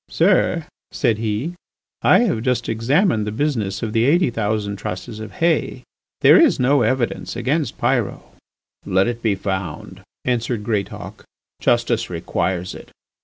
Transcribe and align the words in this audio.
"Sir," 0.09 0.65
said 0.89 1.19
he, 1.19 1.53
"I 2.01 2.21
have 2.21 2.41
just 2.41 2.67
examined 2.67 3.27
the 3.27 3.31
business 3.31 3.83
of 3.83 3.93
the 3.93 4.05
eighty 4.05 4.31
thousand 4.31 4.77
trusses 4.77 5.19
of 5.19 5.33
hay. 5.33 5.83
There 6.21 6.41
is 6.41 6.59
no 6.59 6.81
evidence 6.81 7.35
against 7.35 7.77
Pyrot." 7.77 8.17
"Let 8.83 9.05
it 9.05 9.21
be 9.21 9.35
found," 9.35 10.01
answered 10.25 10.63
Greatauk. 10.63 11.23
"Justice 11.59 12.09
requires 12.09 12.73
it. 12.73 12.89